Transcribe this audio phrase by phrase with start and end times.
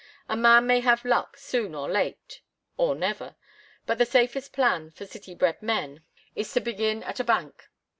[0.27, 2.41] A man may have luck soon or late
[2.75, 3.35] or never,
[3.85, 6.01] but the safest plan for city bred men
[6.35, 7.69] is to begin at a bank.